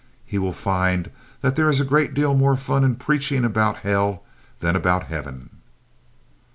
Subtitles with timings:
[0.25, 4.23] He will find that there is a great deal more fun in preaching about hell
[4.59, 5.51] than about heaven.